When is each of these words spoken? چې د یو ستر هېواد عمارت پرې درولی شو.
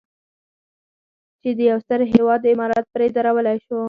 چې 1.41 1.49
د 1.57 1.59
یو 1.69 1.77
ستر 1.85 1.99
هېواد 2.13 2.41
عمارت 2.51 2.85
پرې 2.93 3.07
درولی 3.15 3.57
شو. 3.65 3.77